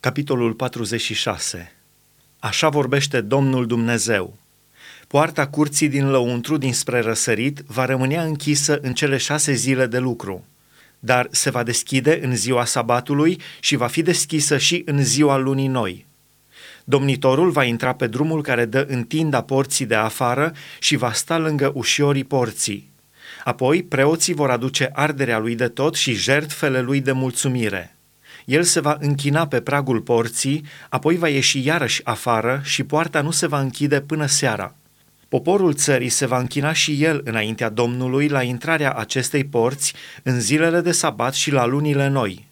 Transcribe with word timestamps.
Capitolul 0.00 0.52
46 0.52 1.72
Așa 2.38 2.68
vorbește 2.68 3.20
Domnul 3.20 3.66
Dumnezeu. 3.66 4.38
Poarta 5.08 5.46
curții 5.46 5.88
din 5.88 6.10
lăuntru, 6.10 6.56
dinspre 6.56 7.00
răsărit, 7.00 7.62
va 7.66 7.84
rămânea 7.84 8.22
închisă 8.22 8.78
în 8.82 8.94
cele 8.94 9.16
șase 9.16 9.52
zile 9.52 9.86
de 9.86 9.98
lucru, 9.98 10.44
dar 10.98 11.28
se 11.30 11.50
va 11.50 11.62
deschide 11.62 12.20
în 12.22 12.36
ziua 12.36 12.64
sabatului 12.64 13.40
și 13.60 13.76
va 13.76 13.86
fi 13.86 14.02
deschisă 14.02 14.58
și 14.58 14.82
în 14.84 15.04
ziua 15.04 15.36
lunii 15.36 15.68
noi. 15.68 16.06
Domnitorul 16.84 17.50
va 17.50 17.64
intra 17.64 17.94
pe 17.94 18.06
drumul 18.06 18.42
care 18.42 18.64
dă 18.64 18.86
în 18.88 19.04
tinda 19.04 19.42
porții 19.42 19.86
de 19.86 19.94
afară 19.94 20.52
și 20.78 20.96
va 20.96 21.12
sta 21.12 21.38
lângă 21.38 21.70
ușorii 21.74 22.24
porții. 22.24 22.90
Apoi 23.44 23.82
preoții 23.82 24.34
vor 24.34 24.50
aduce 24.50 24.90
arderea 24.92 25.38
lui 25.38 25.54
de 25.54 25.68
tot 25.68 25.94
și 25.94 26.12
jertfele 26.12 26.80
lui 26.80 27.00
de 27.00 27.12
mulțumire. 27.12 27.97
El 28.44 28.62
se 28.62 28.80
va 28.80 28.96
închina 29.00 29.46
pe 29.46 29.60
pragul 29.60 30.00
porții, 30.00 30.64
apoi 30.88 31.16
va 31.16 31.28
ieși 31.28 31.66
iarăși 31.66 32.00
afară 32.04 32.60
și 32.64 32.84
poarta 32.84 33.20
nu 33.20 33.30
se 33.30 33.46
va 33.46 33.60
închide 33.60 34.00
până 34.00 34.26
seara. 34.26 34.74
Poporul 35.28 35.74
țării 35.74 36.08
se 36.08 36.26
va 36.26 36.38
închina 36.38 36.72
și 36.72 37.02
el 37.02 37.20
înaintea 37.24 37.68
Domnului 37.68 38.28
la 38.28 38.42
intrarea 38.42 38.92
acestei 38.92 39.44
porți 39.44 39.94
în 40.22 40.40
zilele 40.40 40.80
de 40.80 40.92
sabat 40.92 41.34
și 41.34 41.50
la 41.50 41.66
lunile 41.66 42.08
noi. 42.08 42.46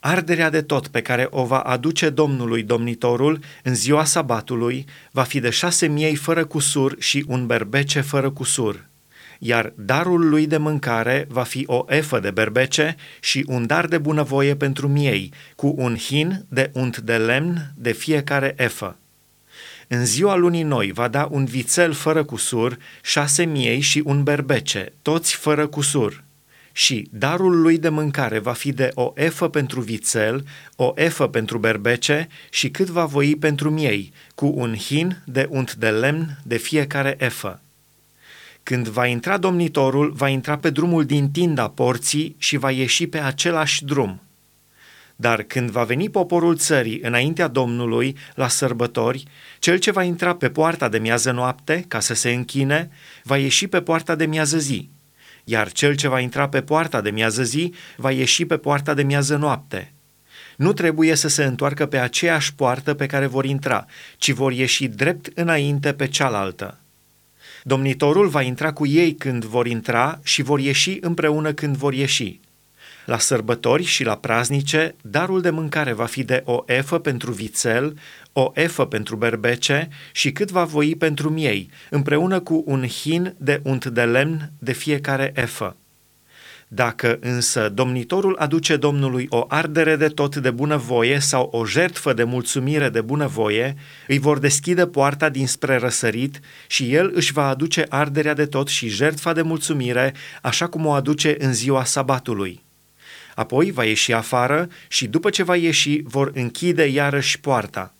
Arderea 0.00 0.50
de 0.50 0.62
tot 0.62 0.88
pe 0.88 1.02
care 1.02 1.26
o 1.30 1.44
va 1.44 1.58
aduce 1.58 2.10
Domnului 2.10 2.62
domnitorul 2.62 3.38
în 3.62 3.74
ziua 3.74 4.04
sabatului 4.04 4.86
va 5.10 5.22
fi 5.22 5.40
de 5.40 5.50
șase 5.50 5.86
miei 5.86 6.14
fără 6.14 6.44
cusur 6.44 6.94
și 6.98 7.24
un 7.28 7.46
berbece 7.46 8.00
fără 8.00 8.30
cusur 8.30 8.90
iar 9.44 9.72
darul 9.76 10.28
lui 10.28 10.46
de 10.46 10.56
mâncare 10.56 11.26
va 11.28 11.42
fi 11.42 11.64
o 11.66 11.84
efă 11.88 12.20
de 12.20 12.30
berbece 12.30 12.96
și 13.20 13.44
un 13.46 13.66
dar 13.66 13.86
de 13.86 13.98
bunăvoie 13.98 14.56
pentru 14.56 14.88
miei, 14.88 15.32
cu 15.56 15.74
un 15.76 15.96
hin 15.96 16.44
de 16.48 16.70
unt 16.74 16.98
de 16.98 17.16
lemn 17.16 17.72
de 17.76 17.92
fiecare 17.92 18.54
efă. 18.56 18.96
În 19.88 20.06
ziua 20.06 20.36
lunii 20.36 20.62
noi 20.62 20.92
va 20.92 21.08
da 21.08 21.28
un 21.30 21.44
vițel 21.44 21.92
fără 21.92 22.24
cusur, 22.24 22.78
șase 23.02 23.44
miei 23.44 23.80
și 23.80 24.02
un 24.04 24.22
berbece, 24.22 24.92
toți 25.02 25.34
fără 25.34 25.66
cusur. 25.66 26.24
Și 26.72 27.08
darul 27.10 27.60
lui 27.60 27.78
de 27.78 27.88
mâncare 27.88 28.38
va 28.38 28.52
fi 28.52 28.72
de 28.72 28.90
o 28.94 29.12
efă 29.14 29.48
pentru 29.48 29.80
vițel, 29.80 30.44
o 30.76 30.92
efă 30.94 31.28
pentru 31.28 31.58
berbece 31.58 32.28
și 32.50 32.70
cât 32.70 32.86
va 32.86 33.04
voi 33.04 33.36
pentru 33.36 33.70
miei, 33.70 34.12
cu 34.34 34.52
un 34.56 34.74
hin 34.74 35.22
de 35.24 35.46
unt 35.50 35.74
de 35.74 35.88
lemn 35.88 36.38
de 36.42 36.56
fiecare 36.56 37.14
efă. 37.18 37.60
Când 38.62 38.88
va 38.88 39.06
intra 39.06 39.38
domnitorul, 39.38 40.12
va 40.12 40.28
intra 40.28 40.58
pe 40.58 40.70
drumul 40.70 41.04
din 41.04 41.30
tinda 41.30 41.68
porții 41.68 42.34
și 42.38 42.56
va 42.56 42.70
ieși 42.70 43.06
pe 43.06 43.18
același 43.18 43.84
drum. 43.84 44.20
Dar 45.16 45.42
când 45.42 45.70
va 45.70 45.84
veni 45.84 46.10
poporul 46.10 46.56
țării 46.56 47.00
înaintea 47.02 47.48
Domnului 47.48 48.16
la 48.34 48.48
sărbători, 48.48 49.24
cel 49.58 49.78
ce 49.78 49.90
va 49.90 50.02
intra 50.02 50.34
pe 50.34 50.50
poarta 50.50 50.88
de 50.88 50.98
miază 50.98 51.30
noapte 51.30 51.84
ca 51.88 52.00
să 52.00 52.14
se 52.14 52.30
închine, 52.30 52.90
va 53.22 53.36
ieși 53.36 53.66
pe 53.66 53.80
poarta 53.80 54.14
de 54.14 54.26
miază 54.26 54.58
zi, 54.58 54.90
iar 55.44 55.72
cel 55.72 55.94
ce 55.94 56.08
va 56.08 56.20
intra 56.20 56.48
pe 56.48 56.62
poarta 56.62 57.00
de 57.00 57.10
miază 57.10 57.42
zi 57.42 57.74
va 57.96 58.10
ieși 58.10 58.44
pe 58.44 58.56
poarta 58.56 58.94
de 58.94 59.02
miază 59.02 59.36
noapte. 59.36 59.92
Nu 60.56 60.72
trebuie 60.72 61.14
să 61.14 61.28
se 61.28 61.44
întoarcă 61.44 61.86
pe 61.86 61.98
aceeași 61.98 62.54
poartă 62.54 62.94
pe 62.94 63.06
care 63.06 63.26
vor 63.26 63.44
intra, 63.44 63.86
ci 64.16 64.30
vor 64.30 64.52
ieși 64.52 64.88
drept 64.88 65.30
înainte 65.34 65.92
pe 65.92 66.08
cealaltă. 66.08 66.81
Domnitorul 67.62 68.28
va 68.28 68.42
intra 68.42 68.72
cu 68.72 68.86
ei 68.86 69.14
când 69.14 69.44
vor 69.44 69.66
intra 69.66 70.20
și 70.22 70.42
vor 70.42 70.60
ieși 70.60 70.98
împreună 71.00 71.52
când 71.52 71.76
vor 71.76 71.94
ieși. 71.94 72.40
La 73.06 73.18
sărbători 73.18 73.82
și 73.82 74.04
la 74.04 74.16
praznice, 74.16 74.94
darul 75.02 75.40
de 75.40 75.50
mâncare 75.50 75.92
va 75.92 76.04
fi 76.04 76.24
de 76.24 76.42
o 76.44 76.62
efă 76.66 76.98
pentru 76.98 77.32
vițel, 77.32 77.98
o 78.32 78.50
efă 78.54 78.86
pentru 78.86 79.16
berbece 79.16 79.88
și 80.12 80.32
cât 80.32 80.50
va 80.50 80.64
voi 80.64 80.96
pentru 80.96 81.30
miei, 81.30 81.70
împreună 81.90 82.40
cu 82.40 82.62
un 82.66 82.86
hin 82.86 83.34
de 83.38 83.60
unt 83.64 83.84
de 83.86 84.02
lemn 84.02 84.50
de 84.58 84.72
fiecare 84.72 85.32
efă. 85.34 85.76
Dacă 86.74 87.18
însă 87.20 87.68
domnitorul 87.68 88.36
aduce 88.38 88.76
Domnului 88.76 89.26
o 89.30 89.44
ardere 89.48 89.96
de 89.96 90.08
tot 90.08 90.36
de 90.36 90.50
bunăvoie 90.50 91.18
sau 91.18 91.48
o 91.52 91.64
jertfă 91.66 92.12
de 92.12 92.24
mulțumire 92.24 92.88
de 92.88 93.00
bunăvoie, 93.00 93.76
îi 94.08 94.18
vor 94.18 94.38
deschide 94.38 94.86
poarta 94.86 95.28
dinspre 95.28 95.76
răsărit 95.76 96.40
și 96.66 96.94
el 96.94 97.10
își 97.14 97.32
va 97.32 97.48
aduce 97.48 97.86
arderea 97.88 98.34
de 98.34 98.46
tot 98.46 98.68
și 98.68 98.88
jertfa 98.88 99.32
de 99.32 99.42
mulțumire, 99.42 100.14
așa 100.42 100.66
cum 100.66 100.86
o 100.86 100.92
aduce 100.92 101.36
în 101.38 101.52
ziua 101.52 101.84
sabatului. 101.84 102.62
Apoi 103.34 103.70
va 103.70 103.84
ieși 103.84 104.12
afară 104.12 104.68
și 104.88 105.06
după 105.06 105.30
ce 105.30 105.42
va 105.42 105.56
ieși 105.56 106.00
vor 106.04 106.30
închide 106.34 106.84
iarăși 106.84 107.40
poarta. 107.40 107.94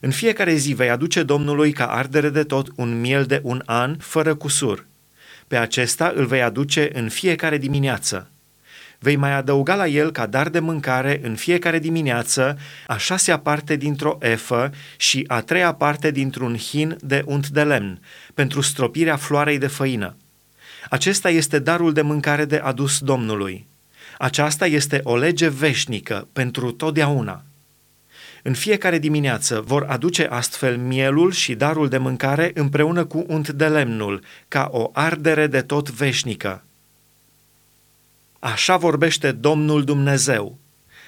În 0.00 0.10
fiecare 0.10 0.54
zi 0.54 0.72
vei 0.72 0.90
aduce 0.90 1.22
Domnului 1.22 1.72
ca 1.72 1.86
ardere 1.86 2.28
de 2.28 2.42
tot 2.42 2.68
un 2.76 3.00
miel 3.00 3.24
de 3.24 3.40
un 3.42 3.62
an 3.66 3.96
fără 3.98 4.34
cusur– 4.34 4.86
pe 5.52 5.58
acesta 5.58 6.12
îl 6.14 6.26
vei 6.26 6.42
aduce 6.42 6.90
în 6.92 7.08
fiecare 7.08 7.58
dimineață. 7.58 8.30
Vei 8.98 9.16
mai 9.16 9.32
adăuga 9.32 9.74
la 9.74 9.86
el 9.86 10.10
ca 10.10 10.26
dar 10.26 10.48
de 10.48 10.58
mâncare 10.58 11.20
în 11.22 11.34
fiecare 11.34 11.78
dimineață 11.78 12.58
a 12.86 12.96
șasea 12.96 13.38
parte 13.38 13.76
dintr-o 13.76 14.18
efă 14.20 14.70
și 14.96 15.24
a 15.26 15.40
treia 15.40 15.72
parte 15.72 16.10
dintr-un 16.10 16.56
hin 16.56 16.96
de 17.00 17.22
unt 17.26 17.48
de 17.48 17.62
lemn, 17.62 18.00
pentru 18.34 18.60
stropirea 18.60 19.16
floarei 19.16 19.58
de 19.58 19.66
făină. 19.66 20.16
Acesta 20.90 21.30
este 21.30 21.58
darul 21.58 21.92
de 21.92 22.02
mâncare 22.02 22.44
de 22.44 22.56
adus 22.56 22.98
Domnului. 22.98 23.66
Aceasta 24.18 24.66
este 24.66 25.00
o 25.02 25.16
lege 25.16 25.48
veșnică 25.48 26.28
pentru 26.32 26.70
totdeauna. 26.70 27.42
În 28.42 28.54
fiecare 28.54 28.98
dimineață 28.98 29.60
vor 29.60 29.82
aduce 29.88 30.26
astfel 30.26 30.76
mielul 30.76 31.32
și 31.32 31.54
darul 31.54 31.88
de 31.88 31.98
mâncare 31.98 32.50
împreună 32.54 33.04
cu 33.04 33.24
unt 33.28 33.48
de 33.48 33.68
lemnul, 33.68 34.22
ca 34.48 34.68
o 34.72 34.90
ardere 34.92 35.46
de 35.46 35.60
tot 35.60 35.90
veșnică. 35.90 36.62
Așa 38.38 38.76
vorbește 38.76 39.32
Domnul 39.32 39.84
Dumnezeu. 39.84 40.58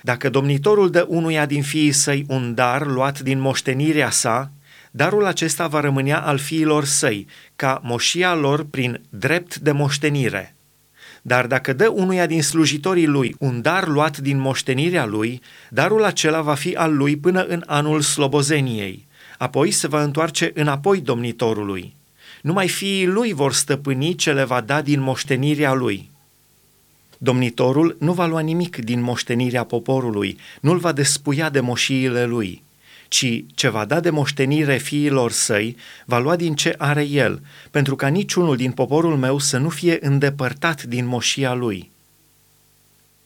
Dacă 0.02 0.28
domnitorul 0.28 0.90
dă 0.90 1.06
unuia 1.08 1.46
din 1.46 1.62
fiii 1.62 1.92
săi 1.92 2.24
un 2.28 2.54
dar 2.54 2.86
luat 2.86 3.20
din 3.20 3.38
moștenirea 3.38 4.10
sa, 4.10 4.50
darul 4.90 5.24
acesta 5.24 5.66
va 5.66 5.80
rămânea 5.80 6.20
al 6.20 6.38
fiilor 6.38 6.84
săi, 6.84 7.26
ca 7.56 7.80
moșia 7.82 8.34
lor 8.34 8.64
prin 8.64 9.00
drept 9.08 9.56
de 9.56 9.72
moștenire. 9.72 10.54
Dar 11.26 11.46
dacă 11.46 11.72
dă 11.72 11.88
unuia 11.88 12.26
din 12.26 12.42
slujitorii 12.42 13.06
lui 13.06 13.34
un 13.38 13.60
dar 13.60 13.86
luat 13.86 14.18
din 14.18 14.38
moștenirea 14.38 15.06
lui, 15.06 15.40
darul 15.70 16.04
acela 16.04 16.40
va 16.40 16.54
fi 16.54 16.74
al 16.74 16.96
lui 16.96 17.16
până 17.16 17.42
în 17.42 17.62
anul 17.66 18.00
slobozeniei. 18.00 19.06
Apoi 19.38 19.70
se 19.70 19.88
va 19.88 20.02
întoarce 20.02 20.50
înapoi 20.54 21.00
domnitorului. 21.00 21.94
Numai 22.42 22.68
fiii 22.68 23.06
lui 23.06 23.32
vor 23.32 23.52
stăpâni 23.52 24.14
ce 24.14 24.32
le 24.32 24.44
va 24.44 24.60
da 24.60 24.82
din 24.82 25.00
moștenirea 25.00 25.72
lui. 25.72 26.10
Domnitorul 27.18 27.96
nu 28.00 28.12
va 28.12 28.26
lua 28.26 28.40
nimic 28.40 28.76
din 28.76 29.02
moștenirea 29.02 29.64
poporului, 29.64 30.38
nu-l 30.60 30.78
va 30.78 30.92
despuia 30.92 31.50
de 31.50 31.60
moșiile 31.60 32.24
lui 32.24 32.63
ci 33.14 33.44
ce 33.54 33.68
va 33.68 33.84
da 33.84 34.00
de 34.00 34.10
moștenire 34.10 34.76
fiilor 34.76 35.32
săi, 35.32 35.76
va 36.04 36.18
lua 36.18 36.36
din 36.36 36.54
ce 36.54 36.74
are 36.78 37.02
el, 37.02 37.42
pentru 37.70 37.96
ca 37.96 38.08
niciunul 38.08 38.56
din 38.56 38.72
poporul 38.72 39.16
meu 39.16 39.38
să 39.38 39.58
nu 39.58 39.68
fie 39.68 39.98
îndepărtat 40.00 40.82
din 40.82 41.06
moșia 41.06 41.52
lui. 41.52 41.90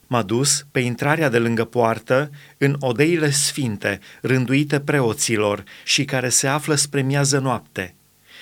M-a 0.06 0.22
dus 0.22 0.66
pe 0.70 0.80
intrarea 0.80 1.28
de 1.28 1.38
lângă 1.38 1.64
poartă 1.64 2.30
în 2.58 2.76
odeile 2.80 3.30
sfinte, 3.30 4.00
rânduite 4.20 4.80
preoților 4.80 5.64
și 5.84 6.04
care 6.04 6.28
se 6.28 6.46
află 6.46 6.74
spre 6.74 7.02
miază 7.02 7.38
noapte. 7.38 7.94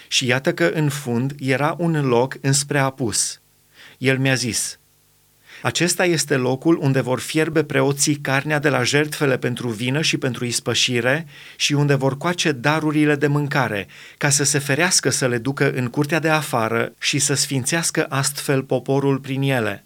Și 0.08 0.26
iată 0.26 0.54
că 0.54 0.70
în 0.74 0.88
fund 0.88 1.34
era 1.38 1.74
un 1.78 2.06
loc 2.06 2.36
înspre 2.40 2.78
apus. 2.78 3.40
El 3.98 4.18
mi-a 4.18 4.34
zis, 4.34 4.78
acesta 5.66 6.04
este 6.04 6.36
locul 6.36 6.78
unde 6.80 7.00
vor 7.00 7.20
fierbe 7.20 7.64
preoții 7.64 8.16
carnea 8.16 8.58
de 8.58 8.68
la 8.68 8.82
jertfele 8.82 9.38
pentru 9.38 9.68
vină 9.68 10.02
și 10.02 10.16
pentru 10.16 10.44
ispășire 10.44 11.26
și 11.56 11.72
unde 11.72 11.94
vor 11.94 12.16
coace 12.16 12.52
darurile 12.52 13.14
de 13.14 13.26
mâncare, 13.26 13.86
ca 14.18 14.28
să 14.28 14.44
se 14.44 14.58
ferească 14.58 15.10
să 15.10 15.26
le 15.26 15.38
ducă 15.38 15.72
în 15.72 15.88
curtea 15.88 16.18
de 16.18 16.28
afară 16.28 16.92
și 16.98 17.18
să 17.18 17.34
sfințească 17.34 18.06
astfel 18.08 18.62
poporul 18.62 19.18
prin 19.18 19.42
ele. 19.42 19.84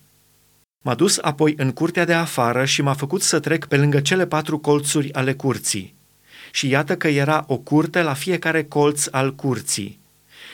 M-a 0.82 0.94
dus 0.94 1.18
apoi 1.20 1.54
în 1.56 1.70
curtea 1.72 2.04
de 2.04 2.14
afară 2.14 2.64
și 2.64 2.82
m-a 2.82 2.94
făcut 2.94 3.22
să 3.22 3.40
trec 3.40 3.66
pe 3.66 3.76
lângă 3.76 4.00
cele 4.00 4.26
patru 4.26 4.58
colțuri 4.58 5.12
ale 5.12 5.32
curții. 5.32 5.94
Și 6.50 6.68
iată 6.68 6.96
că 6.96 7.08
era 7.08 7.44
o 7.46 7.56
curte 7.56 8.02
la 8.02 8.14
fiecare 8.14 8.64
colț 8.64 9.06
al 9.10 9.34
curții 9.34 9.99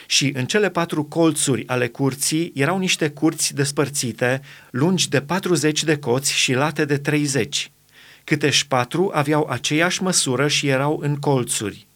și 0.07 0.31
în 0.35 0.45
cele 0.45 0.69
patru 0.69 1.03
colțuri 1.03 1.67
ale 1.67 1.87
curții 1.87 2.51
erau 2.55 2.77
niște 2.77 3.09
curți 3.09 3.53
despărțite, 3.53 4.41
lungi 4.71 5.09
de 5.09 5.21
40 5.21 5.83
de 5.83 5.97
coți 5.97 6.33
și 6.33 6.53
late 6.53 6.85
de 6.85 6.97
30. 6.97 7.71
Câteși 8.23 8.67
patru 8.67 9.11
aveau 9.13 9.47
aceeași 9.49 10.03
măsură 10.03 10.47
și 10.47 10.67
erau 10.67 10.99
în 11.01 11.15
colțuri. 11.15 11.87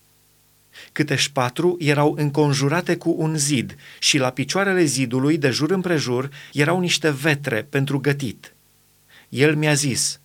Câteși 0.91 1.31
patru 1.31 1.77
erau 1.79 2.15
înconjurate 2.17 2.95
cu 2.95 3.15
un 3.17 3.37
zid 3.37 3.75
și 3.99 4.17
la 4.17 4.29
picioarele 4.29 4.83
zidului, 4.83 5.37
de 5.37 5.49
jur 5.49 5.71
împrejur, 5.71 6.29
erau 6.53 6.79
niște 6.79 7.09
vetre 7.09 7.67
pentru 7.69 7.99
gătit. 7.99 8.53
El 9.29 9.55
mi-a 9.55 9.73
zis– 9.73 10.15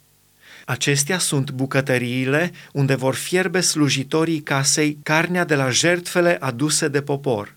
Acestea 0.66 1.18
sunt 1.18 1.50
bucătăriile 1.50 2.52
unde 2.72 2.94
vor 2.94 3.14
fierbe 3.14 3.60
slujitorii 3.60 4.40
casei 4.40 4.98
carnea 5.02 5.44
de 5.44 5.54
la 5.54 5.70
jertfele 5.70 6.36
aduse 6.40 6.88
de 6.88 7.02
popor. 7.02 7.55